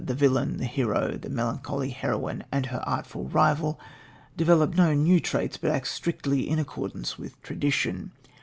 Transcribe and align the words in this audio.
The 0.03 0.15
villain, 0.15 0.57
the 0.57 0.65
hero, 0.65 1.15
the 1.15 1.29
melancholy 1.29 1.91
heroine, 1.91 2.43
and 2.51 2.65
her 2.65 2.83
artful 2.87 3.27
rival, 3.27 3.79
develop 4.35 4.73
no 4.75 4.95
new 4.95 5.19
traits, 5.19 5.57
but 5.57 5.69
act 5.69 5.89
strictly 5.89 6.49
in 6.49 6.57
accordance 6.57 7.19
with 7.19 7.39
tradition. 7.43 8.09